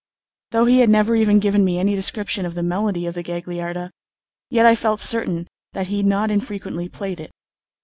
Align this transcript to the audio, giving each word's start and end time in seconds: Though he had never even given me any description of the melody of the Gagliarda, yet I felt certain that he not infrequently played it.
Though 0.49 0.65
he 0.65 0.79
had 0.79 0.89
never 0.89 1.15
even 1.15 1.37
given 1.39 1.63
me 1.63 1.77
any 1.77 1.93
description 1.93 2.43
of 2.43 2.55
the 2.55 2.63
melody 2.63 3.05
of 3.05 3.13
the 3.13 3.21
Gagliarda, 3.21 3.91
yet 4.49 4.65
I 4.65 4.73
felt 4.73 4.99
certain 4.99 5.47
that 5.73 5.89
he 5.93 6.01
not 6.01 6.31
infrequently 6.31 6.89
played 6.89 7.19
it. 7.19 7.29